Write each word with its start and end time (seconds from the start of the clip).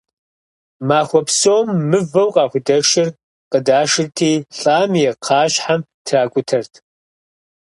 Махуэ 0.87 1.21
псом 1.27 1.67
мывэу 1.89 2.29
къахудэшыр 2.35 3.07
къыдашырти, 3.51 4.31
лӀам 4.59 4.91
и 4.99 5.01
кхъащхьэм 5.19 5.81
тракӀутэрт. 6.05 6.73